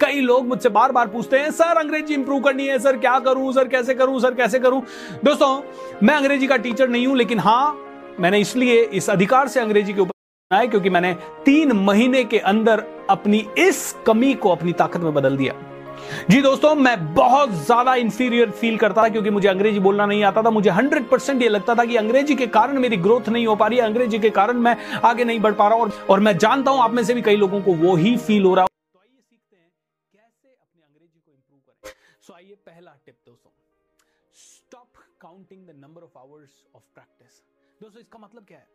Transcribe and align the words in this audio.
कई 0.00 0.20
लोग 0.20 0.46
मुझसे 0.46 0.68
बार 0.70 0.92
बार 0.92 1.06
पूछते 1.08 1.38
हैं 1.38 1.50
सर 1.52 1.78
अंग्रेज़ी 1.78 2.14
इंप्रूव 2.14 2.40
करनी 2.42 2.66
है 2.66 2.78
सर 2.78 2.96
क्या 2.96 3.18
करूँ 3.20 3.52
सर 3.52 3.68
कैसे 3.68 3.94
करूँ 3.94 4.20
सर 4.20 4.34
कैसे 4.34 4.58
करूँ? 4.58 4.82
दोस्तों 5.24 5.60
मैं 6.02 6.14
अंग्रेज़ी 6.14 6.46
का 6.46 6.56
टीचर 6.58 6.88
नहीं 6.88 7.06
हूँ 7.06 7.16
लेकिन 7.16 7.38
हाँ 7.38 7.76
मैंने 8.20 8.40
इसलिए 8.40 8.82
इस 8.84 9.10
अधिकार 9.10 9.48
से 9.48 9.60
अंग्रेज़ी 9.60 9.92
के 9.92 10.00
ऊपर 10.00 10.66
क्योंकि 10.66 10.90
मैंने 10.90 11.12
तीन 11.44 11.72
महीने 11.74 12.24
के 12.24 12.38
अंदर 12.40 12.84
अपनी 13.10 13.46
इस 13.58 13.94
कमी 14.06 14.34
को 14.34 14.50
अपनी 14.50 14.72
ताकत 14.72 15.00
में 15.00 15.14
बदल 15.14 15.36
दिया। 15.36 15.54
जी 16.30 16.40
दोस्तों 16.42 16.74
मैं 16.74 17.14
बहुत 17.14 17.52
ज़्यादा 17.64 17.94
इंफीरियर 17.94 18.50
फील 18.50 18.76
करता 18.78 19.02
था 19.02 19.08
क्योंकि 19.08 19.30
मुझे 19.30 19.48
अंग्रेज़ी 19.48 19.80
बोलना 19.80 20.06
नहीं 20.06 20.22
आता 20.24 20.42
था। 20.42 20.50
मुझे 20.50 20.70
100 20.70 21.02
परसेंट 21.10 21.42
ये 21.42 21.48
लगता 21.48 21.74
था 21.74 21.84
कि 21.84 21.96
अंग्रेज़ी 21.96 22.34
के 22.34 22.46
कारण 22.48 22.78
मेरी 22.78 22.96
ग्रोथ 22.98 23.28
नहीं 23.28 23.46
हो 23.46 23.56
पा 23.56 23.66
रही 23.66 23.78
है 23.78 23.84
अंग्रेज़ी 23.84 24.18
के 24.18 24.30
कारण 24.30 24.58
मैं 24.58 24.76
आगे 25.04 25.24
नहीं 25.24 25.40
बढ़ 25.40 25.52
पा 25.54 25.68
रहा 25.68 25.78
और, 25.78 25.92
और 26.10 26.20
मैं 26.20 26.36
जानता 26.38 26.70
हूँ 26.70 26.82
आप 26.82 26.94
में 26.94 27.02
से 27.04 27.14
भी 27.14 27.22
कई 27.22 27.36
लोगों 27.36 27.60
को 27.60 27.74
वो 27.76 27.96
ही 27.96 28.16
फील 28.18 28.44
हो 28.44 28.54
रहा 28.54 28.65
पहला 32.66 32.94
टिप 33.04 33.20
दोस्तों 33.26 33.50
stop 34.34 34.96
counting 35.20 35.66
the 35.66 35.70
number 35.70 36.02
of 36.02 36.18
hours 36.18 36.64
of 36.74 36.84
practice 36.94 37.42
दोस्तों, 37.80 38.00
इसका 38.00 38.18
मतलब 38.18 38.46
क्या 38.46 38.58
है? 38.58 38.68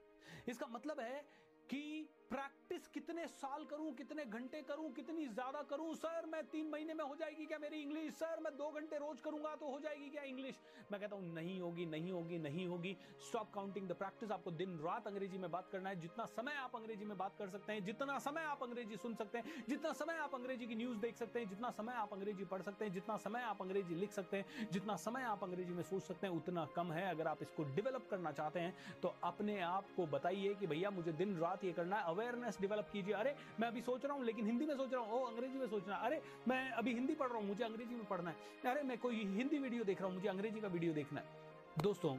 इसका 0.48 0.68
मतलब 0.68 0.99
है 0.99 1.22
कि 1.70 2.09
प्रैक्टिस 2.31 2.88
कितने 2.88 3.26
साल 3.30 3.63
करूँ, 3.66 3.91
कितने 3.94 4.23
घंटे 4.26 4.62
करूँ, 4.62 4.91
कितनी 4.94 5.26
ज़्यादा 5.27 5.62
करूँ? 5.70 5.94
सर 5.95 6.26
मैं 6.26 6.44
तीन 6.48 6.70
महीने 6.70 6.94
में 6.94 7.04
हो 7.04 7.16
जाएगी 7.16 7.45
क्या 7.45 7.57
मेरी 7.59 7.81
इंग्लिश 7.81 8.13
सर 8.16 8.40
मैं 8.44 8.54
दो 8.57 8.70
घंटे 8.71 8.98
रोज 8.98 9.20
करूँगा 9.21 9.55
तो 9.55 9.71
हो 9.71 9.79
जाएगी 9.79 10.10
क्या 10.10 10.23
इंग्लिश 10.23 10.60
मैं 10.91 10.99
कहता 11.01 11.15
हूँ, 11.15 11.34
नहीं 11.34 11.60
होगी 11.62 11.85
नहीं 11.85 12.12
होगी 12.12 12.38
नहीं 12.40 12.68
होगी। 12.68 12.96
स्टॉप 13.27 13.51
काउंटिंग 13.54 13.88
द 13.90 13.93
प्रैक्टिस 13.93 14.32
आपको 14.32 14.51
दिन 14.54 14.77
रात 14.79 15.07
अंग्रेज़ी 15.07 15.38
में 15.38 15.49
बात 15.51 15.70
करना 15.71 15.90
है। 15.90 15.99
जितना 15.99 16.26
समय 16.27 16.54
आप 16.54 16.76
अंग्रेज़ी 16.76 17.05
में 17.05 17.18
बात 17.18 17.35
कर 17.40 17.49
सकते 17.49 17.73
हैं, 17.73 17.84
जितना 17.85 18.18
समय 18.20 18.43
आप 18.43 18.63
अंग्रेज़ी 18.63 18.98
सुन 18.98 19.16
सकते 19.16 19.38
हैं, 19.38 19.63
जितना 19.70 19.91
समय 19.93 20.18
आप 20.18 20.35
अंग्रेज़ी 20.35 20.68
की 20.68 20.76
न्यूज़ 20.76 20.98
देख 20.99 21.18
सकते 21.18 21.40
हैं, 21.40 21.49
जितना 21.49 21.70
समय 21.71 21.93
आप 21.93 22.13
अंग्रेज़ी 22.13 22.45
पढ़ 22.45 22.62
सकते 22.62 22.85
हैं, 22.85 22.93
जितना 22.93 23.18
समय 23.18 23.41
आप 23.41 23.62
अंग्रेज़ी 23.62 23.95
लिख 23.95 24.12
सकते 24.12 24.38
हैं, 24.38 24.68
जितना 24.71 24.95
समय 24.98 25.23
आप 25.23 25.43
अंग्रेज़ी 25.43 25.73
में 25.73 25.84
सोच 25.84 26.04
सकते 26.04 26.27
हैं, 26.27 26.34
उतना 26.34 26.66
कम 26.76 26.91
है। 26.91 27.10
अगर 27.10 27.27
आप 27.27 27.41
इसको 27.41 27.63
डेवलप 27.76 28.07
करना 28.12 28.32
चाहते 28.32 28.60
हैं 28.60 28.73
तो 29.01 29.13
अपने 29.23 29.60
आप 29.62 29.85
को 29.95 30.05
बताइए 30.07 30.54
कि, 30.54 30.68
भैया, 30.68 30.90
मुझे 30.91 31.12
दिन 31.13 31.38
रात 31.38 31.63
ये 31.63 31.71
करना 31.73 31.98
है। 31.98 32.04
अवेयरनेस 32.22 32.58
डेवलप 32.62 32.90
कीजिए। 32.94 33.14
अरे, 33.16 33.36
मैं 33.60 33.68
अभी 33.68 33.82
सोच 33.82 34.05
रहा 34.05 34.14
हूँ, 34.14 34.24
लेकिन 34.26 34.46
हिंदी 34.46 34.66
में 34.66 34.76
सोच 34.76 34.94
रहा 34.94 35.02
हूँ 35.04 35.27
अंग्रेज़ी 35.27 35.60
में 35.60 35.68
सोचना 35.68 35.96
अरे, 35.98 36.22
मैं 36.48 36.70
अभी 36.72 36.94
हिंदी 36.94 37.13
पढ़ 37.16 37.28
रहा 37.28 37.38
हूँ, 37.38 37.48
मुझे 37.48 37.63
अंग्रेज़ी 37.63 37.96
में 37.96 38.05
पढ़ना 38.08 38.30
है। 38.30 38.72
अरे, 38.72 38.84
मैं 38.84 38.98
कोई 38.98 39.24
हिंदी 39.36 39.58
वीडियो 39.60 39.84
देख 39.84 40.02
रहा 40.02 40.08
हूँ, 40.08 40.16
मुझे 40.16 40.30
अंग्रेज़ी 40.30 40.62
का 40.62 40.68
वीडियो 40.68 40.94
देखना 40.94 41.20
है। 41.20 41.84
दोस्तों, 41.84 42.16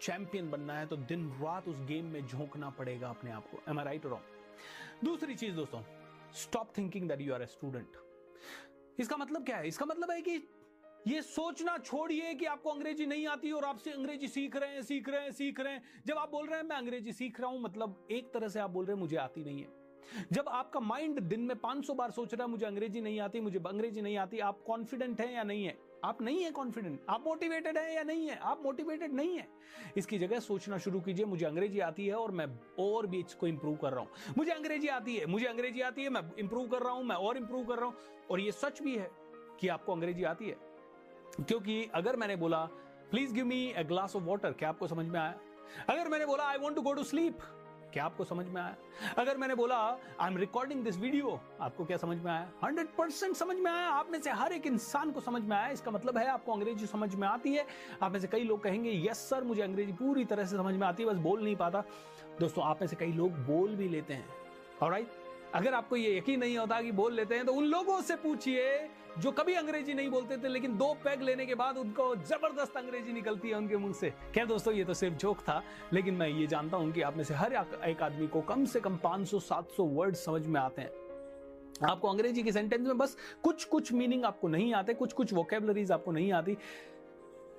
चैंपियन 0.00 0.50
बनना 0.50 0.78
है 0.78 0.86
तो 0.86 0.96
दिन 1.08 1.28
रात 1.40 1.68
उस 1.68 1.80
गेम 1.86 2.06
में 2.06 2.26
झोंकना 2.26 2.70
पड़ेगा 2.70 3.08
अपने 3.08 3.30
आप 3.32 3.46
को। 3.50 3.60
एम 3.70 3.78
आई 3.78 3.84
राइट 3.84 4.06
रॉन्ग 4.06 5.04
दूसरी 5.04 5.34
चीज़, 5.34 5.54
दोस्तों 5.56 5.82
stop 6.34 6.72
thinking 6.78 7.08
that 7.08 7.20
you 7.20 7.34
are 7.34 7.42
a 7.42 7.46
student 7.46 7.96
इसका 9.00 9.16
मतलब 9.16 9.44
क्या 9.46 9.56
है? 9.56 9.68
इसका 9.68 9.86
मतलब 9.86 10.10
है 10.10 10.20
कि 10.22 10.36
ये 11.06 11.22
सोचना 11.22 11.78
छोड़िए 11.78 12.34
कि 12.34 12.44
आपको 12.44 12.70
अंग्रेज़ी 12.70 13.06
नहीं 13.06 13.26
आती 13.26 13.50
और 13.52 13.64
आपसे 13.64 13.90
अंग्रेज़ी 13.90 14.28
सीख 14.28 14.56
रहे 14.56 14.74
हैं, 14.74 14.82
सीख 14.82 15.08
रहे 15.08 15.20
हैं, 15.20 15.32
सीख 15.32 15.60
रहे 15.60 15.72
हैं। 15.72 15.82
जब 16.06 16.14
आप 16.14 16.30
बोल 16.30 16.46
रहे 16.46 16.58
हैं, 16.58 16.66
मैं 16.66 16.76
अंग्रेज़ी 16.76 17.12
सीख 17.12 17.40
रहा 17.40 17.50
हूँ 17.50 17.60
मतलब 17.60 18.06
एक 18.10 18.32
तरह 18.34 18.48
से 18.48 18.60
आप 18.60 18.70
बोल 18.70 18.84
रहे 18.84 18.94
हैं, 18.94 19.00
मुझे 19.00 19.16
आती 19.16 19.44
नहीं 19.44 19.60
है। 19.60 19.68
जब 20.32 20.48
आपका 20.48 20.80
माइंड 20.80 21.20
दिन 21.20 21.40
में 21.40 21.56
500 21.56 21.94
बार 21.94 22.10
सोच 22.10 22.34
रहा 22.34 22.44
है, 22.44 22.50
मुझे 22.50 22.66
अंग्रेज़ी 22.66 23.00
नहीं 23.00 23.20
आती, 23.20 23.40
मुझे 23.40 23.58
अंग्रेज़ी 23.58 24.02
नहीं 24.02 24.16
आती, 24.16 24.38
आप 24.38 24.62
कॉन्फिडेंट 24.66 25.20
हैं 25.20 25.34
या 25.34 25.42
नहीं 25.42 25.64
है? 25.64 25.78
आप 26.04 26.22
नहीं 26.22 26.44
है 26.44 26.50
कॉन्फिडेंट 26.50 27.00
आप 27.08 27.24
मोटिवेटेड 27.26 27.78
है 27.78 27.94
या 27.94 28.02
नहीं 28.02 28.28
है? 28.28 28.36
आप 28.36 28.62
मोटिवेटेड 28.62 29.12
नहीं 29.12 29.38
है? 29.38 29.48
इसकी 29.96 30.18
जगह 30.18 30.40
सोचना 30.40 30.78
शुरू 30.78 31.00
कीजिए, 31.00 31.26
मुझे 31.26 31.46
अंग्रेज़ी 31.46 31.80
आती 31.80 32.06
है 32.06 32.14
और 32.14 32.30
मैं 32.30 32.46
और 32.78 33.06
भी 33.06 33.20
इसको 33.20 33.46
इंप्रूव 33.46 33.76
कर 33.76 33.90
रहा 33.92 34.00
हूँ। 34.00 34.10
मुझे 34.38 34.52
अंग्रेज़ी 34.52 34.88
आती 34.88 35.16
है, 35.16 35.26
मुझे 35.26 35.46
अंग्रेज़ी 35.46 35.80
आती 35.80 36.02
है, 36.02 36.08
मैं 36.08 36.22
इंप्रूव 36.38 36.68
कर 36.68 36.82
रहा 36.82 36.92
हूँ, 36.92 37.04
मैं 37.04 37.16
और 37.16 37.36
इंप्रूव 37.36 37.64
कर 37.64 37.76
रहा 37.76 37.86
हूँ। 37.86 37.94
और 38.30 38.40
ये 38.40 38.52
सच 38.52 38.82
भी 38.82 38.96
है 38.96 39.10
कि 39.60 39.68
आपको 39.68 39.92
अंग्रेज़ी 39.92 40.24
आती 40.24 40.48
है? 40.48 40.73
क्योंकि 41.38 41.90
अगर 41.94 42.16
मैंने 42.16 42.36
बोला 42.36 42.58
please 43.10 43.32
give 43.34 43.44
me 43.46 43.64
a 43.76 43.84
glass 43.84 44.16
of 44.16 44.22
water 44.22 44.52
क्या 44.52 44.68
आपको 44.68 44.86
समझ 44.86 45.06
में 45.06 45.20
आया? 45.20 45.34
अगर 45.88 46.08
मैंने 46.08 46.26
बोला 46.26 46.44
I 46.44 46.58
want 46.58 46.76
to 46.76 46.82
go 46.82 46.92
to 46.92 47.02
sleep 47.04 47.38
क्या 47.92 48.04
आपको 48.04 48.24
समझ 48.24 48.46
में 48.46 48.60
आया? 48.62 48.76
अगर 49.18 49.36
मैंने 49.36 49.54
बोला 49.54 49.76
I 50.20 50.30
am 50.30 50.36
recording 50.36 50.82
this 50.84 50.96
video 50.98 51.38
आपको 51.60 51.84
क्या 51.84 51.96
समझ 51.96 52.16
में 52.18 52.30
आया? 52.32 52.48
हंड्रेड 52.64 52.86
परसेंट 52.98 53.36
समझ 53.36 53.56
में 53.56 53.70
आया। 53.70 53.88
आप 53.88 54.10
में 54.10 54.20
से 54.22 54.30
हर 54.30 54.52
एक 54.52 54.66
इंसान 54.66 55.10
को 55.10 55.20
समझ 55.20 55.42
में 55.42 55.56
आया। 55.56 55.68
इसका 55.68 55.90
मतलब 55.90 56.18
है 56.18 56.26
आपको 56.26 56.52
अंग्रेज़ी 56.52 56.86
समझ 56.86 57.14
में 57.14 57.26
आती 57.28 57.54
है। 57.54 57.66
आप 58.02 58.12
में 58.12 58.18
से 58.20 58.26
कई 58.26 58.44
लोग 58.44 58.62
कहेंगे 58.62 58.92
यस 59.08 59.28
सर 59.30 59.44
मुझे 59.44 59.62
अंग्रेज़ी 59.62 59.92
पूरी 59.92 60.24
तरह 60.24 60.44
से 60.44 60.56
समझ 60.56 60.74
में 60.74 60.86
आती 60.86 61.02
है, 61.02 61.08
बस 61.08 61.16
बोल 61.18 61.44
नहीं 61.44 61.56
पाता। 61.56 61.82
दोस्तों, 62.40 62.64
आप 62.64 62.80
में 62.80 62.88
से 62.88 62.96
कई 62.96 63.12
लोग 63.12 63.38
बोल 63.46 63.74
भी 63.76 63.88
लेते 63.88 64.14
हैं। 64.14 64.28
और 64.82 65.04
अगर 65.54 65.74
आपको 65.74 65.96
ये 65.96 66.16
यकीन 66.18 66.40
नहीं 66.40 66.56
होता 66.58 66.80
कि 66.82 66.92
बोल 66.92 67.12
लेते 67.12 67.34
हैं 67.34 67.46
तो 67.46 67.52
उन 67.52 67.64
लोगों 67.64 68.00
से 68.02 68.16
पूछिए 68.16 68.78
जो 69.18 69.30
कभी 69.30 69.54
अंग्रेज़ी 69.54 69.94
नहीं 69.94 70.08
बोलते 70.10 70.36
थे, 70.36 70.48
लेकिन 70.48 70.76
दो 70.76 70.92
पैग 71.04 71.22
लेने 71.22 71.46
के 71.46 71.54
बाद 71.54 71.76
उनको 71.78 72.14
ज़बरदस्त 72.18 72.76
अंग्रेज़ी 72.76 73.12
निकलती 73.12 73.48
है 73.48 73.54
उनके 73.54 73.76
मुँह 73.76 73.92
से। 73.92 74.10
क्या 74.34 74.44
दोस्तों, 74.44 74.72
ये 74.74 74.84
तो 74.84 74.94
सिर्फ़ 74.94 75.16
जोक 75.16 75.40
था, 75.40 75.62
लेकिन 75.92 76.14
मैं 76.14 76.28
ये 76.28 76.46
जानता 76.46 76.76
हूँ 76.76 76.92
कि 76.92 77.02
आप 77.02 77.16
में 77.16 77.24
से 77.24 77.34
हर 77.34 77.52
एक 77.84 78.02
आदमी 78.02 78.26
को 78.26 78.40
कम 78.42 78.64
से 78.64 78.80
कम 78.80 78.96
500-700 78.96 79.84
वर्ड 79.90 80.14
समझ 80.16 80.46
में 80.46 80.60
आते 80.60 80.82
हैं। 80.82 80.90
आपको 81.82 82.08
अंग्रेज़ी 82.08 82.42
के 82.42 82.52
सेंटेंस 82.52 82.86
में 82.86 82.98
बस 82.98 83.16
कुछ 83.44 83.64
कुछ 83.64 83.92
मीनिंग 83.92 84.24
आपको 84.24 84.48
नहीं 84.48 84.72
आते 84.74 84.94
कुछ 84.94 85.12
कुछ 85.12 85.32
वोकेबलरीज 85.32 85.92
आपको 85.92 86.12
नहीं 86.12 86.32
आती, 86.32 86.56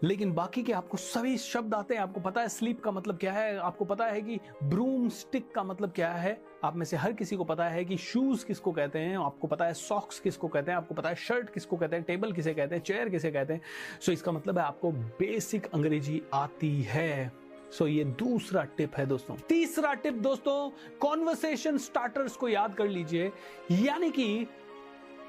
लेकिन 0.04 0.34
बाकी 0.34 0.64
के 0.64 0.74
आपको 0.74 0.98
सभी 0.98 1.38
शब्द 1.38 1.74
आते 1.74 1.96
हैं। 1.96 2.02
आपको 2.02 2.20
पता 2.20 2.42
है 2.42 2.50
स्लीप 2.50 2.82
का 2.84 2.92
मतलब 2.92 3.18
क्या 3.18 3.34
है? 3.34 3.58
आपको 3.58 3.86
पता 3.86 4.06
है 4.06 4.22
कि 4.22 4.40
ब्रूम 4.64 5.08
स्टिक 5.10 5.52
का 5.52 5.64
मतलब 5.64 5.92
क्या 5.92 6.12
है? 6.12 6.34
आप 6.66 6.76
में 6.76 6.86
से 6.86 6.98
हर 6.98 7.14
किसी 7.14 7.36
को 7.36 7.44
पता 7.44 7.66
है 7.66 7.86
कि 7.86 7.98
शूज़ 7.98 8.46
किसको 8.46 8.72
कहते 8.72 9.00
हैं, 9.00 9.18
आपको 9.18 9.48
पता 9.48 9.66
है 9.66 9.74
सॉक्स 9.74 10.20
किसको 10.20 10.48
कहते 10.48 10.72
हैं, 10.72 10.78
आपको 10.78 10.96
पता 10.96 11.10
है 11.10 11.16
शर्ट 11.16 11.54
किसको 11.54 11.78
कहते 11.78 11.96
हैं 11.96 12.06
टेबल 12.06 12.32
किसे 12.32 12.54
कहते 12.54 12.76
हैं 12.76 12.82
चेयर 12.82 13.10
किसे 13.10 13.32
कहते 13.32 13.54
हैं। 13.54 13.62
सो 14.02 14.12
इसका 14.12 14.32
मतलब 14.32 14.60
है 14.60 14.66
आपको 14.66 14.92
बेसिक 14.92 15.66
अंग्रेज़ी 15.66 16.22
आती 16.34 16.82
है। 16.82 17.32
सो 17.72 17.88
ये 17.88 18.04
दूसरा 18.04 18.64
टिप 18.64 18.96
है 18.96 19.06
दोस्तों। 19.06 19.36
तीसरा 19.36 19.94
टिप 19.94 20.14
दोस्तों 20.14 20.70
कॉन्वर्सेशन 21.00 21.78
स्टार्टर्स 21.78 22.36
को 22.36 22.48
याद 22.48 22.76
कर 22.76 22.88
लीजिए। 22.88 23.32
यानी 23.72 24.12
कि 24.12 24.48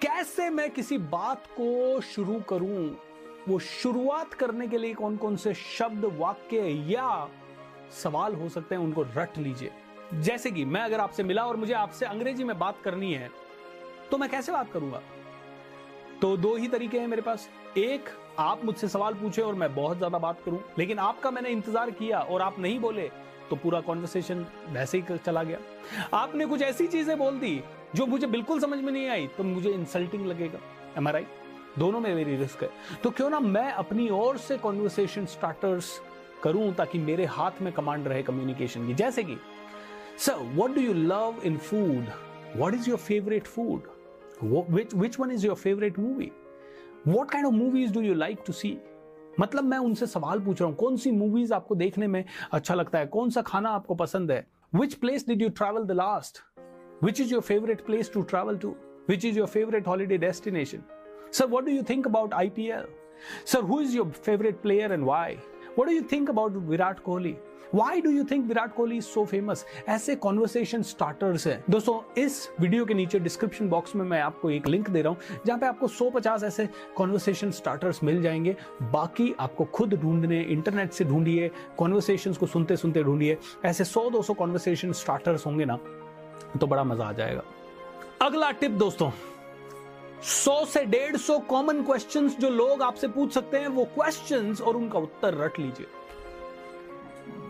कैसे 0.03 0.51
मैं 0.51 0.71
किसी 0.71 0.99
बात 0.99 1.47
को 1.47 2.01
शुरू 2.01 2.41
करूँ? 2.41 2.97
वो 3.49 3.59
शुरुआत 3.59 4.35
करने 4.35 4.67
के 4.69 4.79
लिए 4.79 4.95
कौन 4.95 5.17
कौन 5.17 5.37
से 5.37 5.55
शब्द, 5.55 6.05
वाक्य 6.05 6.59
या 6.93 7.29
सवाल 8.03 8.35
हो 8.35 8.49
सकते 8.49 8.75
हैं, 8.75 8.83
उनको 8.83 9.03
रट 9.03 9.39
लीजिए। 9.39 9.71
जैसे 10.15 10.51
कि 10.51 10.65
मैं 10.65 10.81
अगर 10.81 11.01
आपसे 11.01 11.23
मिला 11.23 11.45
और 11.45 11.57
मुझे 11.57 11.75
आपसे 11.75 12.07
अंग्रेज़ी 12.07 12.45
में 12.45 12.59
बात 12.59 12.81
करनी 12.85 13.13
है 13.15 13.31
तो 14.11 14.19
मैं 14.19 14.29
कैसे 14.31 14.53
बात 14.53 14.73
करूँगा? 14.73 15.01
तो 16.23 16.37
दो 16.37 16.55
ही 16.57 16.69
तरीके 16.69 16.99
हैं 16.99 17.07
मेरे 17.07 17.23
पास। 17.23 17.49
एक, 17.79 18.09
आप 18.39 18.65
मुझसे 18.65 18.89
सवाल 18.89 19.15
पूछे 19.15 19.43
और 19.43 19.55
मैं 19.55 19.75
बहुत 19.75 19.97
ज़्यादा 19.97 20.19
बात 20.19 20.41
करूँ, 20.45 20.61
लेकिन 20.79 20.99
आपका 21.01 21.31
मैंने 21.31 21.51
इंतज़ार 21.51 21.91
किया 21.93 22.21
और 22.21 22.43
आप 22.43 22.59
नहीं 22.59 22.79
बोले 22.81 23.11
तो 23.51 23.57
पूरा 23.57 23.81
कॉन्वर्सेशन 23.81 24.47
वैसे 24.69 24.99
ही 24.99 25.17
चला 25.17 25.43
गया। 25.43 25.59
आपने 26.15 26.47
कुछ 26.47 26.63
ऐसी 26.63 26.87
चीज़ें 26.87 27.17
बोल 27.19 27.39
दी 27.39 27.61
जो 27.95 28.07
मुझे 28.07 28.27
बिल्कुल 28.27 28.61
समझ 28.61 28.79
में 28.79 28.93
नहीं 28.93 29.09
आई 29.09 29.27
तो 29.27 29.45
मुझे 29.45 29.71
इंसल्टिंग 29.71 30.27
लगेगा। 30.27 30.59
एम 30.97 31.09
आर 31.09 31.17
आई 31.17 31.27
दोनों 31.79 32.01
में 32.01 32.15
मेरी 32.15 32.37
रिस्क 32.37 32.63
है। 32.63 32.71
तो 33.03 33.11
क्यों 33.11 33.29
ना 33.31 33.41
मैं 33.41 33.71
अपनी 33.73 34.09
ओर 34.11 34.37
से 34.39 34.57
कॉन्वर्सेशन 34.59 35.27
स्टार्टर्स 35.27 36.01
करूँ, 36.43 36.73
ताकि 36.75 36.99
मेरे 36.99 37.25
हाथ 37.27 37.63
में 37.63 37.73
कमांड 37.73 38.09
रहे 38.09 38.23
कम्युनिकेशन 38.23 38.87
की। 38.87 38.95
जैसे 38.95 39.23
कि 39.25 39.37
sir 40.19 40.43
what 40.55 40.75
do 40.75 40.81
you 40.81 40.93
love 40.93 41.41
in 41.45 41.57
food 41.59 42.07
what 42.57 42.75
is 42.75 42.89
your 42.91 42.99
favourite 42.99 43.47
food 43.47 43.83
which 44.71 44.95
which 44.95 45.21
one 45.21 45.31
is 45.31 45.47
your 45.47 45.57
favourite 45.57 45.99
movie 45.99 46.31
what 47.09 47.31
kind 47.31 47.47
of 47.47 47.55
movies 47.55 47.93
do 47.93 48.01
you 48.01 48.15
like 48.15 48.39
to 48.47 48.53
see 48.53 48.77
मतलब 49.41 49.65
मैं 49.65 49.79
उनसे 49.79 50.07
सवाल 50.07 50.41
पूछ 50.41 50.61
रहा 50.61 50.69
हूँ 50.69 50.77
कौन 50.77 50.97
सी 50.97 51.11
मूवीज़ 51.11 51.55
आपको 51.55 51.75
देखने 51.75 52.07
में 52.07 52.25
अच्छा 52.53 52.75
लगता 52.75 52.99
है? 52.99 53.07
कौन 53.07 53.31
सा 53.31 53.43
खाना 53.43 53.71
आपको 53.71 53.95
पसंद 53.95 54.31
है? 54.31 54.47
Which 54.75 54.95
place 54.95 55.27
did 55.29 55.43
you 55.43 55.49
travel 55.49 55.85
the 55.85 55.93
last 55.93 56.43
which 57.05 57.21
is 57.21 57.33
your 57.33 57.43
favourite 57.43 57.85
place 57.87 58.13
to 58.13 58.23
travel 58.23 58.59
to 58.59 58.77
which 59.09 59.25
is 59.25 59.39
your 59.39 59.49
favourite 59.49 59.87
holiday 59.87 60.19
destination 60.19 60.83
Sir, 61.33 61.47
what 61.47 61.65
do 61.67 61.73
you 61.73 61.83
think 61.83 62.07
about 62.07 62.31
IPL? 62.31 62.87
Sir, 63.45 63.61
who 63.61 63.81
is 63.81 63.95
your 63.95 64.07
favorite 64.27 64.63
player 64.63 64.93
and 64.93 65.05
why? 65.05 65.39
What 65.77 65.89
do 65.89 65.95
you 65.95 66.03
think 66.03 66.31
about 66.31 66.53
Virat 66.53 67.05
Kohli? 67.05 67.37
Why 67.71 68.01
do 68.01 68.11
you 68.11 68.23
think 68.29 68.47
Virat 68.49 68.73
Kohli 68.75 68.97
is 68.97 69.05
so 69.05 69.25
famous 69.25 69.65
ऐसे 69.89 70.15
conversation 70.17 70.83
starters 70.83 71.47
हैं। 71.47 71.63
दोस्तों, 71.71 72.23
इस 72.23 72.49
video 72.61 72.85
के 72.85 72.95
नीचे 72.95 73.19
description 73.19 73.69
box 73.69 73.95
में 73.97 74.05
मैं 74.05 74.21
आपको 74.21 74.51
एक 74.51 74.67
लिंक 74.69 74.89
दे 74.91 75.03
रहा 75.03 75.13
हूँ, 75.13 75.19
जहाँ 75.47 75.59
पे 75.59 75.67
आपको 75.67 75.89
150 75.89 76.45
ऐसे 76.45 76.69
कॉन्वर्सेशन 76.97 77.51
स्टार्टर्स 77.51 78.03
मिल 78.05 78.23
जाएँगे। 78.23 78.57
बाकी 78.93 79.33
आपको 79.41 79.65
खुद 79.65 79.95
ढूँढने 80.03 80.41
इंटरनेट 80.43 80.93
से 80.93 81.05
ढूंढिए 81.05 81.51
कॉन्वर्सेशन 81.79 82.33
को 82.33 82.47
सुनते 82.47 82.77
सुनते 82.77 83.03
ढूंढिए। 83.05 83.39
ऐसे 83.65 83.85
100-200 83.85 84.35
कॉन्वर्सेशन 84.35 84.93
स्टार्टर्स 84.95 85.47
होंगे 85.47 85.65
ना 85.65 85.79
तो 86.61 86.67
बड़ा 86.67 86.85
मज़ा 86.85 87.05
आ 87.05 87.13
जाएगा। 87.13 87.43
अगला 88.23 88.51
टिप 88.51 88.71
दोस्तों 88.71 89.11
सौ 90.25 90.65
से 90.65 90.85
डेढ़ 90.85 91.17
सौ 91.17 91.39
कॉमन 91.49 91.83
क्वेश्चंस 91.83 92.37
जो 92.39 92.51
लोग 92.51 92.83
आपसे 92.83 93.09
पूछ 93.09 93.33
सकते 93.33 93.59
हैं, 93.59 93.69
वो 93.69 93.85
क्वेश्चंस 93.95 94.61
और 94.61 94.77
उनका 94.77 94.99
उत्तर 94.99 95.35
रट 95.35 95.59
लीजिए। 95.59 95.87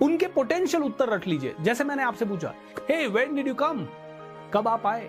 उनके 0.03 0.27
पोटेंशियल 0.27 0.83
उत्तर 0.83 1.09
रट 1.09 1.27
लीजिए। 1.27 1.55
जैसे 1.61 1.85
मैंने 1.85 2.03
आपसे 2.03 2.25
पूछा 2.25 2.55
hey 2.91 3.07
when 3.07 3.35
did 3.35 3.49
you 3.49 3.55
come 3.55 3.87
कब 4.55 4.69
आप 4.69 4.87
आए? 4.87 5.09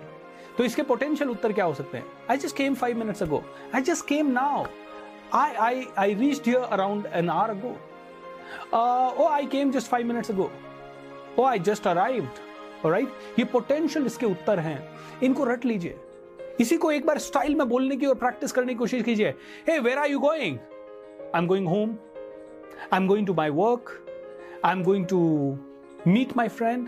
तो 0.58 0.64
इसके 0.64 0.82
पोटेंशियल 0.82 1.30
उत्तर 1.30 1.52
क्या 1.52 1.64
हो 1.64 1.74
सकते 1.74 1.98
हैं? 1.98 2.04
I 2.30 2.36
just 2.36 2.56
came 2.56 2.74
five 2.74 2.98
minutes 2.98 3.22
ago 3.22 3.42
I 3.74 3.82
just 3.82 4.06
came 4.06 4.30
now 4.30 4.64
I 5.34 5.52
I 5.52 5.86
I 5.98 6.14
reach 6.14 6.46
here 6.46 6.60
around 6.62 7.06
an 7.06 7.28
hour 7.30 7.50
ago 7.50 7.76
oh 9.16 9.28
I 9.28 9.46
came 9.46 9.70
just 9.70 9.88
five 9.88 10.06
minutes 10.06 10.30
ago 10.30 10.50
oh 11.38 11.44
I 11.44 11.58
just 11.58 11.86
arrived 11.86 12.86
right 12.86 13.38
ये 13.38 13.44
potential 13.44 14.06
इसके 14.06 14.26
उत्तर 14.26 14.58
हैं। 14.58 14.78
इनको 15.22 15.44
रट 15.44 15.64
लीजिए। 15.64 15.98
इसी 16.60 16.76
को 16.76 16.90
एक 16.90 17.06
बार 17.06 17.18
स्टाइल 17.18 17.54
में 17.54 17.68
बोलने 17.68 17.96
की 17.96 18.06
और 18.06 18.14
प्रैक्टिस 18.14 18.52
करने 18.52 18.72
की 18.72 18.78
कोशिश 18.78 19.02
कीजिए। 19.02 19.34
Hey 19.68 19.78
where 19.78 19.98
are 19.98 20.10
you 20.10 20.18
going 20.18 20.58
I 21.34 21.40
am 21.40 21.46
going 21.46 21.68
home 21.68 21.96
I 22.92 23.00
am 23.00 23.06
going 23.08 23.26
to 23.26 23.34
my 23.34 23.50
work 23.50 23.90
I 24.64 24.72
am 24.72 24.82
going 24.84 25.06
to 25.06 25.18
meet 26.06 26.36
my 26.36 26.48
friend 26.48 26.86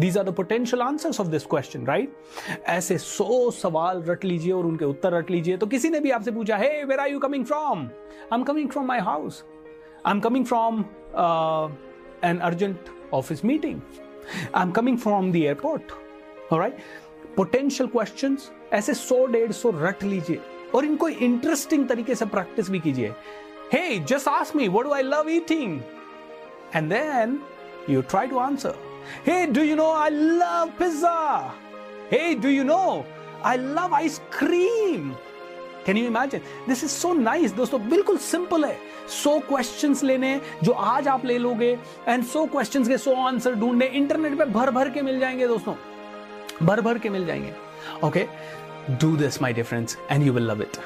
these 0.00 0.18
are 0.18 0.24
the 0.24 0.32
potential 0.34 0.82
answers 0.82 1.20
of 1.20 1.28
this 1.28 1.44
question 1.46 1.86
right 1.86 2.12
ऐसे 2.68 2.98
सौ 2.98 3.50
सवाल 3.50 4.02
रट 4.02 4.24
लीजिए 4.24 4.52
और 4.52 4.66
उनके 4.66 4.84
उत्तर 4.84 5.12
रट 5.12 5.30
लीजिए। 5.30 5.56
तो 5.56 5.66
किसी 5.66 5.88
ने 5.90 6.00
भी 6.00 6.10
आपसे 6.10 6.30
पूछा 6.30 6.56
hey 6.56 6.84
where 6.84 7.00
are 7.00 7.10
you 7.10 7.18
coming 7.18 7.44
from 7.44 7.78
I 7.78 8.38
am 8.38 8.42
coming 8.42 8.68
from 8.68 8.86
my 8.86 8.98
house 8.98 9.44
I 10.06 10.12
am 10.12 10.20
coming 10.20 10.44
from 10.44 10.84
an 12.24 12.38
urgent 12.38 12.88
office 13.14 13.44
meeting 13.44 13.80
I 14.54 14.62
am 14.62 14.70
coming 14.70 14.98
from 14.98 15.32
the 15.32 15.36
airport 15.36 15.92
right 16.52 16.76
potential 17.36 17.88
question 17.88 18.36
ऐसे 18.72 18.94
सौ, 18.94 19.26
डेढ़ 19.26 19.52
सौ 19.52 19.70
रट 19.74 20.02
लीजिए 20.04 20.40
और 20.74 20.84
इनको 20.84 21.08
इंटरेस्टिंग 21.08 21.86
तरीके 21.88 22.14
से 22.14 22.24
प्रैक्टिस 22.26 22.70
भी 22.70 22.78
कीजिए। 22.80 23.12
Hey 23.72 23.98
just 23.98 24.28
ask 24.28 24.56
me 24.56 24.68
what 24.68 24.84
do 24.84 24.92
I 24.92 25.02
love 25.02 25.30
eating 25.30 25.80
and 26.74 26.88
then 26.92 27.38
you 27.90 28.02
try 28.02 28.26
to 28.26 28.38
answer 28.38 28.74
hey 29.26 29.44
do 29.46 29.62
you 29.62 29.76
know 29.76 29.90
I 29.92 30.10
love 30.10 30.70
pizza 30.78 31.16
hey 32.12 32.34
do 32.34 32.48
you 32.48 32.64
know 32.64 33.04
I 33.44 33.56
love 33.56 33.94
ice cream 33.94 35.10
can 35.86 35.96
you 35.96 36.06
imagine 36.06 36.40
this 36.68 36.84
is 36.84 36.90
so 36.90 37.12
nice 37.14 37.52
दोस्तों, 37.52 37.88
बिल्कुल 37.90 38.16
simple 38.18 38.64
है। 38.64 38.76
सो 39.10 39.38
questions 39.48 40.02
लेने 40.04 40.40
जो 40.62 40.72
आज 40.72 41.08
आप 41.08 41.24
ले 41.24 41.38
लोगे 41.38 41.78
and 42.08 42.24
so 42.24 42.44
questions 42.46 42.88
के 42.88 42.98
सो 42.98 43.14
आंसर 43.26 43.54
ढूँढने 43.54 43.86
इंटरनेट 43.86 44.38
पे 44.38 44.44
भर 44.44 44.70
भर 44.70 44.90
के 44.90 45.02
मिल 45.02 45.18
जाएँगे, 45.20 45.46
दोस्तों। 45.48 45.74
भर 46.62 46.80
भर 46.80 46.98
के 46.98 47.10
मिल 47.10 47.26
जाएँगे। 47.26 47.52
Okay 48.04 48.26
do 49.00 49.16
this 49.16 49.42
my 49.42 49.52
difference 49.52 49.96
and 50.10 50.22
you 50.22 50.32
will 50.32 50.50
love 50.50 50.62
it 50.62 50.76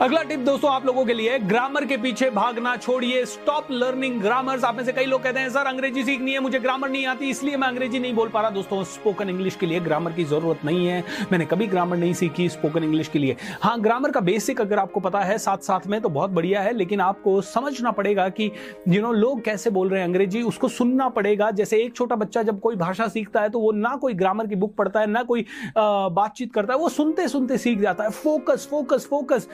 अगला 0.00 0.20
टिप 0.22 0.40
दोस्तों 0.40 0.70
आप 0.70 0.84
लोगों 0.86 1.04
के 1.04 1.14
लिए 1.14 1.38
ग्रामर 1.40 1.84
के 1.84 1.96
पीछे 1.96 2.28
भागना 2.30 2.74
छोड़िए 2.76 3.24
स्टॉप 3.26 3.70
लर्निंग 3.70 4.20
ग्रामर 4.20 4.60
आप 4.64 4.74
में 4.74 4.82
से 4.84 4.92
कई 4.92 5.04
लोग 5.04 5.22
कहते 5.22 5.40
हैं, 5.40 5.48
सर, 5.50 5.66
अंग्रेज़ी 5.66 6.04
सीखनी 6.04 6.32
है, 6.32 6.40
मुझे 6.40 6.58
ग्रामर 6.58 6.88
नहीं 6.88 7.06
आती, 7.06 7.30
इसलिए 7.30 7.56
मैं 7.56 7.68
अंग्रेज़ी 7.68 7.98
नहीं 7.98 8.14
बोल 8.14 8.28
पा 8.28 8.40
रहा। 8.40 8.50
दोस्तों 8.50 8.82
स्पोकन 8.84 9.30
इंग्लिश 9.30 9.56
के 9.56 9.66
लिए 9.66 9.80
ग्रामर 9.80 10.12
की 10.12 10.24
ज़रूरत 10.24 10.60
नहीं 10.64 10.86
है। 10.86 11.02
मैंने 11.32 11.46
कभी 11.46 11.66
ग्रामर 11.66 11.96
नहीं 11.96 12.12
सीखी 12.14 12.48
स्पोकन 12.48 12.84
इंग्लिश 12.84 13.08
के 13.08 13.18
लिए। 13.18 13.36
हाँ 13.62 13.80
ग्रामर 13.80 14.10
का 14.10 14.20
बेसिक 14.20 14.60
अगर 14.60 14.78
आपको 14.78 15.00
पता 15.00 15.20
है 15.20 15.38
साथ 15.38 15.64
साथ 15.68 15.86
में 15.86 16.00
तो 16.00 16.08
बहुत 16.08 16.30
बढ़िया 16.30 16.62
है, 16.62 16.72
लेकिन 16.72 17.00
आपको 17.00 17.40
समझना 17.42 17.90
पड़ेगा 17.90 18.28
कि 18.28 18.50
यू 18.88 19.02
नो 19.02 19.12
लोग 19.12 19.42
कैसे 19.44 19.70
बोल 19.70 19.88
रहे 19.88 20.00
हैं 20.00 20.08
अंग्रेज़ी, 20.08 20.42
उसको 20.42 20.68
सुनना 20.68 21.08
पड़ेगा। 21.08 21.50
जैसे 21.52 21.82
एक 21.82 21.96
छोटा 21.96 22.16
बच्चा 22.16 22.42
जब 22.42 22.60
कोई 22.60 22.76
भाषा 22.76 23.08
सीखता 23.08 23.40
है 23.40 23.48
तो 23.48 23.60
वो 23.60 23.72
ना 23.72 23.96
कोई 23.96 24.14
ग्रामर 24.14 24.46
की 24.46 24.56
बुक 24.56 24.74
पढ़ता 24.76 25.00
है, 25.00 25.06
ना 25.08 25.22
कोई 25.24 25.44
बातचीत 25.76 26.54
करता 26.54 26.72
है, 26.72 26.78
वो 26.78 26.88
सुनते 26.90 27.28
सुनते 27.28 27.58
सीख 27.58 27.78
जाता 27.80 28.04
है। 28.04 28.10
Focus 28.12 28.68
focus 28.70 29.06
focus 29.10 29.48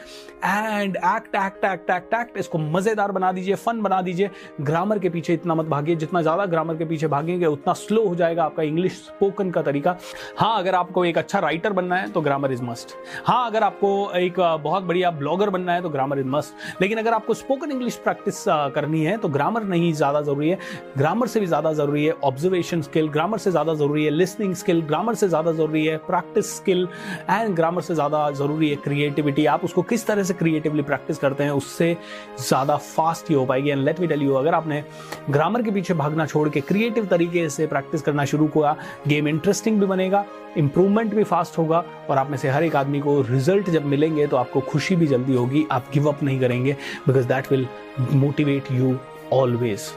and 0.45 0.97
act 0.97 1.35
act 1.37 1.65
act 1.65 1.91
act 1.91 2.15
act 2.15 2.37
इसको 2.39 2.59
मज़ेदार 2.59 3.13
बना 3.13 3.31
दीजिए 3.33 3.55
फन 3.57 3.81
बना 3.83 4.01
दीजिए। 4.03 4.31
ग्रामर 4.63 4.99
के 4.99 5.09
पीछे 5.11 5.35
इतना 5.35 5.55
मत 5.55 5.67
भागिए। 5.67 5.97
जितना 5.97 6.23
ज़्यादा 6.23 6.47
ग्रामर 6.47 6.77
के 6.77 6.85
पीछे 6.85 7.07
भागेंगे, 7.09 7.47
उतना 7.47 7.73
स्लो 7.75 8.07
हो 8.09 8.15
जाएगा 8.15 8.45
आपका 8.45 8.63
इंग्लिश 8.63 8.93
स्पोकन 8.95 9.51
का 9.51 9.63
तरीका। 9.63 9.97
हाँ 10.39 10.59
अगर 10.59 10.75
आपको 10.75 11.05
एक 11.05 11.19
अच्छा 11.19 11.39
राइटर 11.39 11.73
बनना 11.73 11.97
है 11.97 12.11
तो 12.11 12.21
ग्रामर 12.21 12.53
इज़ 12.53 12.63
मस्ट 12.63 12.95
हाँ 13.27 13.47
अगर 13.51 13.63
आपको 13.65 14.11
एक 14.17 14.41
बहुत 14.63 14.83
बढ़िया 14.85 15.11
ब्लॉगर 15.13 15.51
बनना 15.51 15.73
है 15.73 15.83
तो 15.83 15.91
ग्रामर 15.91 16.19
इज़ 16.19 16.27
मस्ट 16.29 16.83
लेकिन 16.83 16.99
अगर 16.99 17.13
आपको 17.15 17.35
स्पोकन 17.35 17.71
इंग्लिश 17.71 17.97
प्रैक्टिस 18.05 18.43
करनी 18.75 19.05
है 19.05 19.17
तो 19.17 19.29
ग्रामर 19.29 19.63
नहीं 19.65 19.93
ज़्यादा 19.95 20.21
ज़रूरी 20.23 20.49
है। 20.49 20.59
ग्रामर 20.99 21.27
से 21.27 21.41
भी 21.41 21.47
ज़्यादा 21.47 21.73
ज़रूरी 21.73 22.05
है 22.05 22.13
ऑब्जर्वेशन 22.25 22.83
स्किल 22.83 23.09
ग्रामर 23.09 23.39
से 23.39 23.51
ज़्यादा 23.51 23.75
ज़रूरी 23.75 24.05
है 24.05 24.11
लिसनिंग 24.11 24.55
स्किल 24.55 24.83
ग्रामर 24.85 25.15
से 25.15 25.29
ज़्यादा 25.29 25.53
ज़रूरी 25.53 25.85
है 25.87 25.97
प्रैक्टिस 26.07 26.57
स्किल 26.57 26.87
एंड 27.31 27.55
ग्रामर 27.57 27.83
से 27.83 27.95
ज़्यादा 27.95 28.31
ज़रूरी 28.33 28.71
है 28.71 28.77
क्रिएटिविटी 28.85 29.47
आप 29.47 29.65
उसको 29.65 29.83
किस 29.85 30.07
तरह 30.07 30.23
से 30.23 30.34
क्रिएटिवली 30.35 30.83
प्रैक्टिस 30.83 31.19
करते 31.19 31.45
हैं, 31.45 31.51
उससे 31.53 31.97
ज़्यादा 32.39 32.77
फास्ट 32.77 33.31
ही 33.31 33.35
हो 33.35 33.45
पाएगी। 33.47 33.71
And 33.71 33.85
let 33.85 34.01
me 34.01 34.07
tell 34.07 34.23
you 34.23 34.35
अगर 34.35 34.55
आपने 34.55 34.83
ग्रामर 35.31 35.63
के 35.63 35.71
पीछे 35.71 35.95
भागना 35.95 36.27
छोड़ 36.27 36.49
के 36.49 36.61
क्रिएटिव 36.63 37.07
तरीके 37.07 37.49
से 37.49 37.67
प्रैक्टिस 37.67 38.03
करना 38.03 38.25
शुरू 38.25 38.47
किया 38.49 38.77
गेम 39.09 39.29
इंटरेस्टिंग 39.29 39.81
भी 39.81 39.87
बनेगा 39.87 40.25
इंप्रूवमेंट 40.57 41.15
भी 41.15 41.25
फास्ट 41.25 41.59
होगा, 41.59 41.85
और 42.11 42.19
आप 42.19 42.31
में 42.31 42.37
से 42.39 42.49
हर 42.51 42.65
एक 42.65 42.77
आदमी 42.77 43.01
को 43.01 43.21
रिज़ल्ट 43.23 43.71
जब 43.71 43.85
मिलेंगे 43.87 44.27
तो 44.27 44.37
आपको 44.37 44.61
खुशी 44.63 44.97
भी 44.97 45.07
जल्दी 45.07 45.35
होगी, 45.35 45.67
आप 45.73 45.91
गिव 45.95 46.09
अप 46.09 46.23
नहीं 46.23 46.41
करेंगे 46.41 46.77
because 47.07 47.27
that 47.29 47.51
will 47.53 47.67
motivate 48.13 48.73
you 48.73 48.97
always 49.33 49.93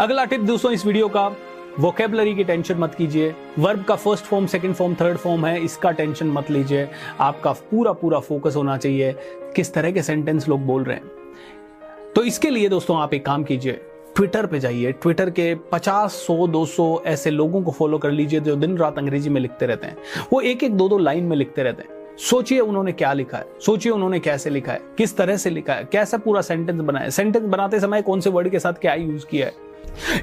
अगला 0.00 0.24
टिप 0.24 0.40
दोस्तों, 0.40 0.70
इस 0.72 0.86
वीडियो 0.86 1.08
का 1.08 1.28
वोकेबलरी 1.80 2.34
की 2.34 2.44
टेंशन 2.44 2.74
मत 2.74 2.94
कीजिए। 2.94 3.34
वर्ब 3.58 3.84
का 3.84 3.94
first 3.94 4.24
form 4.24 4.46
second 4.46 4.74
form 4.74 4.94
third 4.94 5.16
form 5.16 5.46
है, 5.46 5.64
इसका 5.64 5.90
टेंशन 5.90 6.26
मत 6.26 6.50
लीजिए। 6.50 6.88
आपका 7.20 7.52
पूरा 7.52 7.92
पूरा 7.92 8.18
फोकस 8.18 8.56
होना 8.56 8.76
चाहिए। 8.76 9.14
किस 9.56 9.74
तरह 9.74 9.92
के 9.92 10.02
सेंटेंस 10.02 10.48
लोग 10.48 10.60
बोल 10.60 10.84
रहे 10.84 10.96
हैं। 10.96 11.04
तो 12.16 12.24
इसके 12.24 12.50
लिए 12.50 12.68
दोस्तों 12.68 12.98
आप 12.98 13.14
एक 13.14 13.26
काम 13.26 13.44
कीजिए। 13.44 13.72
ट्विटर 14.16 14.46
पे 14.46 14.60
जाइए। 14.60 14.92
ट्विटर 14.92 15.30
के 15.30 15.54
50 15.54 16.12
सौ 16.12 16.46
200 16.46 17.02
ऐसे 17.06 17.30
लोगों 17.30 17.62
को 17.62 17.70
फॉलो 17.70 17.98
कर 17.98 18.10
लीजिए 18.10 18.40
जो 18.40 18.56
दिन 18.56 18.76
रात 18.76 18.98
अंग्रेज़ी 18.98 19.30
में 19.30 19.40
लिखते 19.40 19.66
रहते 19.66 19.86
हैं। 19.86 19.96
वो 20.32 20.40
एक 20.40 20.64
एक 20.64 20.72
दो 20.74 20.88
दो 20.88 20.98
लाइन 20.98 21.24
में 21.24 21.36
लिखते 21.36 21.62
रहते 21.62 21.82
हैं। 21.82 22.16
सोचिए 22.18 22.60
उन्होंने 22.60 22.92
क्या 22.92 23.12
लिखा 23.12 23.38
है। 23.38 23.46
सोचिए 23.60 23.92
उन्होंने 23.92 24.18
कैसे 24.18 24.50
लिखा 24.50 24.72
है। 24.72 24.80
किस 24.98 25.16
तरह 25.16 25.36
से 25.36 25.50
लिखा 25.50 25.74
है। 25.74 25.84
कैसा 25.84 26.18
पूरा 26.18 26.40
सेंटेंस 26.40 26.80
बनाया 26.80 27.08
सेंटेंस 27.08 27.44
बनाते 27.44 27.80
समय 27.80 28.02
कौन 28.02 28.20
से 28.20 28.30
वर्ड 28.30 28.48
के 28.48 28.58
साथ 28.58 28.72
क्या 28.72 28.94
यूज़ 28.94 29.26
किया 29.26 29.46
है। 29.46 29.71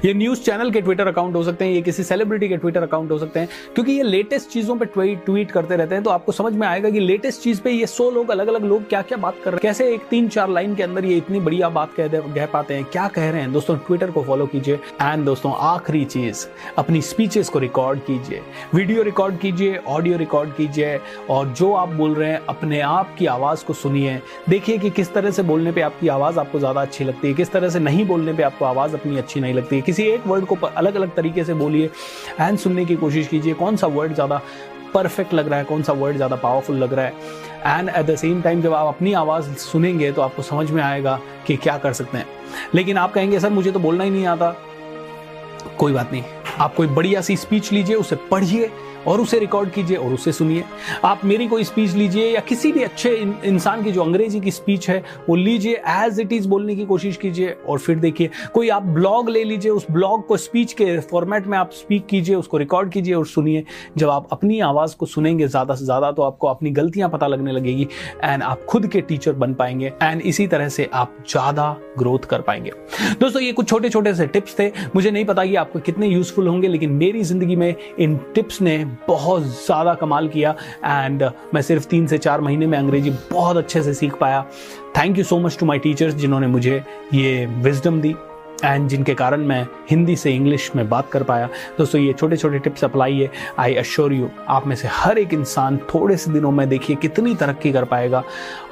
ये 0.04 0.12
न्यूज़ 0.14 0.40
चैनल 0.42 0.70
के 0.70 0.80
ट्विटर 0.80 1.06
अकाउंट 1.06 1.34
हो 1.36 1.42
सकते 1.42 1.64
हैं, 1.64 1.72
ये 1.72 1.80
किसी 1.82 2.02
सेलिब्रिटी 2.02 2.48
के 2.48 2.56
ट्विटर 2.56 2.82
अकाउंट 2.82 3.10
हो 3.10 3.18
सकते 3.18 3.40
हैं, 3.40 3.48
क्योंकि 3.74 3.92
ये 3.92 4.02
लेटेस्ट 4.02 4.48
चीज़ों 4.50 4.76
पे 4.76 4.84
ट्वीट 4.86 5.24
ट्वीट 5.24 5.50
करते 5.50 5.76
रहते 5.76 5.94
हैं 5.94 6.04
तो 6.04 6.10
आपको 6.10 6.32
समझ 6.32 6.52
में 6.52 6.66
आएगा 6.66 6.90
कि 6.90 7.00
लेटेस्ट 7.00 7.42
चीज़ 7.42 7.60
पे 7.60 7.70
ये 7.70 7.86
सौ 7.86 8.10
लोग 8.10 8.30
अलग 8.30 8.48
अलग 8.48 8.64
लोग 8.64 8.88
क्या 8.88 9.02
क्या 9.02 9.18
बात 9.18 9.34
कर 9.34 9.50
रहे 9.50 9.56
हैं। 9.56 9.60
कैसे 9.62 9.92
एक 9.94 10.06
तीन 10.10 10.28
चार 10.28 10.48
लाइन 10.48 10.74
के 10.74 10.82
अंदर 10.82 11.04
ये 11.04 11.16
इतनी 11.16 11.40
बढ़िया 11.40 11.68
बात 11.70 11.94
कह 11.96 12.08
कह 12.08 12.46
पाते 12.46 12.74
हैं, 12.74 12.84
क्या 12.84 13.06
कह 13.08 13.30
रहे 13.30 13.40
हैं? 13.40 13.52
दोस्तों 13.52 13.76
ट्विटर 13.78 14.10
को 14.10 14.22
फॉलो 14.22 14.46
कीजिए 14.46 14.74
एंड 15.02 15.24
दोस्तों, 15.24 15.52
आखिरी 15.54 16.04
चीज़, 16.06 16.46
अपनी 16.78 17.02
स्पीचेस 17.02 17.48
को 17.48 17.58
रिकॉर्ड 17.58 18.00
कीजिए 18.00 18.42
वीडियो 18.74 19.02
रिकॉर्ड 19.02 19.38
कीजिए 19.38 19.76
ऑडियो 19.78 20.16
रिकॉर्ड 20.18 20.54
कीजिए, 20.54 20.98
और 21.30 21.48
जो 21.50 21.72
आप 21.74 21.88
बोल 21.90 22.14
रहे 22.14 22.30
हैं, 22.30 22.40
अपने 22.48 22.80
आप 22.80 23.14
की 23.18 23.26
आवाज़ 23.28 23.64
को 23.64 23.72
सुनिए। 23.74 24.20
देखिए 24.48 24.78
कि 24.78 24.90
किस 24.90 25.12
तरह 25.14 25.30
से 25.30 25.42
बोलने 25.42 25.72
पर 25.72 25.82
आपकी 25.82 26.08
आवाज़ 26.10 26.38
आपको 26.38 26.58
ज़्यादा 26.58 26.82
अच्छी 26.82 27.04
लगती 27.04 27.28
है, 27.28 27.34
किस 27.34 27.52
तरह 27.52 27.68
से 27.68 27.78
नहीं 27.80 28.06
बोलने 28.06 28.32
पर 28.32 28.42
आपको 28.42 28.64
आवाज़ 28.64 28.94
अपनी 28.96 29.18
अच्छी 29.18 29.40
नहीं 29.40 29.49
लगती 29.52 29.76
है। 29.76 29.82
किसी 29.82 30.02
एक 30.04 30.26
वर्ड 30.26 30.44
को 30.44 30.56
अलग 30.56 30.94
अलग 30.94 31.14
तरीके 31.14 31.44
से 31.44 31.54
बोलिए 31.54 31.90
एंड 32.40 32.58
सुनने 32.58 32.84
की 32.84 32.96
कोशिश 32.96 33.26
कीजिए। 33.26 33.54
कौन 33.54 33.76
सा 33.76 33.86
वर्ड 33.86 34.14
ज़्यादा 34.14 34.40
परफेक्ट 34.94 35.34
लग 35.34 35.48
रहा 35.48 35.58
है? 35.58 35.64
कौन 35.64 35.82
सा 35.82 35.92
वर्ड 35.92 36.16
ज़्यादा 36.16 36.36
पावरफुल 36.36 36.76
लग 36.76 36.92
रहा 36.92 37.04
है? 37.04 37.14
And 37.66 37.88
at 37.88 38.06
the 38.06 38.16
same 38.16 38.40
time 38.42 38.62
जब 38.62 38.74
आप 38.74 38.86
अपनी 38.86 39.12
आवाज़ 39.12 39.52
सुनेंगे 39.54 40.10
तो 40.12 40.22
आपको 40.22 40.42
समझ 40.42 40.70
में 40.70 40.82
आएगा 40.82 41.18
कि 41.46 41.56
क्या 41.56 41.76
कर 41.78 41.92
सकते 41.92 42.18
हैं। 42.18 42.26
लेकिन 42.74 42.96
आप 42.96 43.12
कहेंगे, 43.12 43.40
सर, 43.40 43.50
मुझे 43.50 43.70
तो 43.70 43.78
बोलना 43.78 44.04
ही 44.04 44.10
नहीं 44.10 44.26
आता। 44.26 44.54
कोई 45.78 45.92
बात 45.92 46.12
नहीं। 46.12 46.22
आप 46.58 46.74
कोई 46.74 46.86
बढ़िया 46.86 47.20
सी 47.20 47.36
स्पीच 47.36 47.72
लीजिए, 47.72 47.96
उसे 47.96 48.16
पढ़िए 48.30 48.70
और 49.06 49.20
उसे 49.20 49.38
रिकॉर्ड 49.38 49.70
कीजिए 49.70 49.96
और 49.96 50.12
उसे 50.14 50.32
सुनिए। 50.32 50.64
आप 51.04 51.24
मेरी 51.24 51.46
कोई 51.48 51.64
स्पीच 51.64 51.92
लीजिए 51.92 52.26
या 52.26 52.40
किसी 52.40 52.72
भी 52.72 52.82
अच्छे 52.82 53.10
इंसान 53.44 53.82
की 53.82 53.92
जो 53.92 54.02
अंग्रेज़ी 54.02 54.40
की 54.40 54.50
स्पीच 54.50 54.88
है, 54.90 55.02
वो 55.28 55.36
लीजिए 55.36 55.82
एज 55.88 56.20
इट 56.20 56.32
इज़ 56.32 56.48
बोलने 56.48 56.76
की 56.76 56.84
कोशिश 56.86 57.16
कीजिए 57.16 57.56
और 57.68 57.78
फिर 57.78 57.98
देखिए। 57.98 58.30
कोई 58.54 58.68
आप 58.68 58.82
ब्लॉग 58.84 59.30
ले 59.30 59.44
लीजिए, 59.44 59.70
उस 59.72 59.86
ब्लॉग 59.90 60.26
को 60.26 60.36
स्पीच 60.36 60.72
के 60.72 60.98
फॉर्मेट 61.00 61.46
में 61.46 61.56
आप 61.58 61.70
स्पीक 61.72 62.06
कीजिए, 62.06 62.34
उसको 62.34 62.56
रिकॉर्ड 62.58 62.92
कीजिए 62.92 63.14
और 63.14 63.26
सुनिए। 63.26 63.64
जब 63.96 64.10
आप 64.10 64.28
अपनी 64.32 64.60
आवाज़ 64.62 64.96
को 64.96 65.06
सुनेंगे 65.06 65.46
ज़्यादा 65.48 65.74
से 65.74 65.84
ज़्यादा 65.84 66.10
तो 66.12 66.22
आपको 66.22 66.46
अपनी 66.46 66.70
गलतियाँ 66.72 67.08
पता 67.10 67.26
लगने 67.26 67.52
लगेगी 67.52 67.88
एंड 68.24 68.42
आप 68.42 68.64
खुद 68.64 68.86
के 68.86 69.00
टीचर 69.00 69.32
बन 69.34 69.54
पाएँगे 69.54 69.92
एंड 70.02 70.20
इसी 70.22 70.46
तरह 70.46 70.68
से 70.68 70.88
आप 70.94 71.16
ज़्यादा 71.28 71.70
ग्रोथ 71.98 72.26
कर 72.30 72.40
पाएँगे। 72.40 72.72
दोस्तों, 73.20 73.42
ये 73.42 73.52
कुछ 73.52 73.68
छोटे 73.68 73.88
छोटे 73.88 74.14
से 74.14 74.26
टिप्स 74.26 74.58
थे। 74.58 74.70
मुझे 74.94 75.10
नहीं 75.10 75.24
पता 75.24 75.44
कि 75.44 75.54
आपको 75.56 75.78
कितने 75.80 76.06
यूजफुल 76.08 76.48
होंगे, 76.48 76.68
लेकिन 76.68 76.90
मेरी 76.92 77.22
ज़िंदगी 77.22 77.56
में 77.56 77.74
इन 77.98 78.16
टिप्स 78.34 78.60
ने 78.62 78.84
बहुत 79.08 79.42
ज़्यादा 79.42 79.94
कमाल 79.94 80.28
किया 80.28 80.54
एंड 80.84 81.22
मैं 81.54 81.62
सिर्फ़ 81.62 81.86
तीन 81.88 82.06
से 82.06 82.18
चार 82.18 82.40
महीने 82.40 82.66
में 82.66 82.78
अंग्रेज़ी 82.78 83.10
बहुत 83.30 83.56
अच्छे 83.56 83.82
से 83.82 83.94
सीख 83.94 84.14
पाया। 84.16 84.44
Thank 84.96 85.18
you 85.18 85.24
so 85.24 85.38
much 85.38 85.58
to 85.60 85.66
my 85.66 85.78
teachers 85.78 86.14
जिन्होंने 86.14 86.46
मुझे 86.46 86.82
ये 87.14 87.46
विजडम 87.46 88.00
दी 88.00 88.14
एंड 88.64 88.88
जिनके 88.88 89.14
कारण 89.14 89.40
मैं 89.46 89.66
हिंदी 89.90 90.16
से 90.16 90.32
इंग्लिश 90.32 90.70
में 90.76 90.88
बात 90.88 91.10
कर 91.10 91.22
पाया। 91.22 91.48
दोस्तों, 91.78 92.00
ये 92.00 92.12
छोटे 92.12 92.36
छोटे 92.36 92.58
टिप्स 92.58 92.84
अप्लाई 92.84 93.18
है। 93.18 93.30
आई 93.58 93.74
अश्योर 93.74 94.12
यू 94.12 94.28
आप 94.48 94.66
में 94.66 94.74
से 94.76 94.88
हर 94.92 95.18
एक 95.18 95.32
इंसान 95.34 95.78
थोड़े 95.94 96.16
से 96.16 96.30
दिनों 96.32 96.50
में 96.50 96.68
देखिए 96.68 96.96
कितनी 96.96 97.34
तरक्की 97.34 97.72
कर 97.72 97.84
पाएगा 97.84 98.22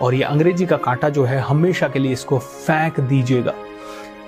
और 0.02 0.14
ये 0.14 0.22
अंग्रेज़ी 0.24 0.66
का 0.66 0.76
कांटा 0.78 1.08
जो 1.08 1.24
है 1.24 1.38
हमेशा 1.40 1.88
के 1.88 1.98
लिए 1.98 2.12
इसको 2.12 2.38
फेंक 2.38 3.00
दीजिएगा। 3.00 3.54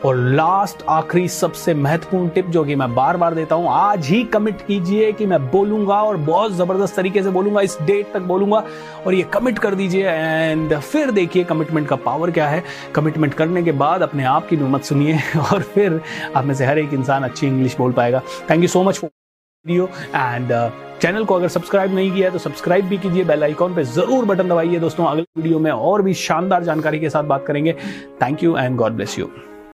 और 0.04 0.16
लास्ट 0.16 0.82
आखिरी 0.88 1.28
सबसे 1.28 1.74
महत्वपूर्ण 1.74 2.28
टिप 2.28 2.46
जो 2.46 2.64
कि 2.64 2.74
मैं 2.74 2.94
बार 2.94 3.16
बार 3.16 3.34
देता 3.34 3.54
हूँ, 3.54 3.68
आज 3.70 4.06
ही 4.06 4.22
कमिट 4.24 4.60
कीजिए 4.66 5.10
कि 5.12 5.26
मैं 5.26 5.40
बोलूँगा 5.50 6.00
और 6.02 6.16
बहुत 6.18 6.52
ज़बरदस्त 6.52 6.96
तरीके 6.96 7.22
से 7.22 7.30
बोलूँगा, 7.30 7.60
इस 7.60 7.76
डेट 7.82 8.12
तक 8.12 8.20
बोलूँगा 8.22 8.64
और 9.06 9.14
ये 9.14 9.22
कमिट 9.32 9.58
कर 9.58 9.74
दीजिए 9.74 10.08
एंड 10.08 10.74
फिर 10.74 11.10
देखिए 11.10 11.44
कमिटमेंट 11.44 11.88
का 11.88 11.96
पावर 11.98 12.30
क्या 12.30 12.48
है। 12.48 12.62
कमिटमेंट 12.94 13.34
करने 13.34 13.62
के 13.62 13.72
बाद 13.74 14.02
अपने 14.02 14.24
आप 14.26 14.48
की 14.48 14.56
भी 14.56 14.64
मत 14.66 14.84
सुनिए 14.84 15.18
और 15.42 15.62
फिर 15.64 16.00
आप 16.36 16.44
में 16.44 16.54
से 16.54 16.66
हर 16.66 16.78
एक 16.78 16.94
इंसान 16.94 17.24
अच्छी 17.24 17.46
इंग्लिश 17.46 17.76
बोल 17.78 17.92
पाएगा। 17.92 18.22
Thank 18.50 18.62
you 18.62 18.68
so 18.68 18.82
much 18.82 18.98
for 18.98 19.10
video 19.64 19.88
and 20.14 20.52
channel 21.00 21.24
को 21.24 21.34
अगर 21.34 21.48
सब्सक्राइब 21.48 21.94
नहीं 21.94 22.10
किया 22.12 22.26
है 22.26 22.32
तो 22.32 22.38
सब्सक्राइब 22.38 22.84
भी 22.86 22.98
कीजिए 22.98 23.24
बेल 23.24 23.44
आइकॉन 23.44 23.74
पे 23.74 23.84
ज़रूर 23.84 24.24
बटन 24.24 24.48
दबाइए। 24.48 24.78
दोस्तों, 24.80 25.06
अगले 25.06 25.24
वीडियो 25.36 25.58
में 25.58 25.70
और 25.70 26.02
भी 26.02 26.14
शानदार 26.14 26.64
जानकारी 26.64 27.00
के 27.00 27.10
साथ 27.10 27.24
बात 27.24 27.46
करेंगे। 27.46 27.72
Thank 28.22 28.42
you 28.44 28.56
and 28.56 28.76
God 28.76 28.92
bless 28.92 29.18
you 29.18 29.30